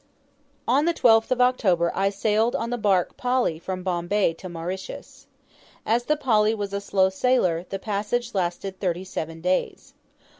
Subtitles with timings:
[0.67, 5.27] On the 12th of October I sailed on the barque 'Polly' from Bombay to Mauritius.
[5.85, 9.93] As the 'Polly' was a slow sailer, the passage lasted thirty seven days.